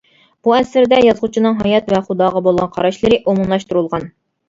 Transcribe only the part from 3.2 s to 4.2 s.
ئومۇملاشتۇرۇلغان.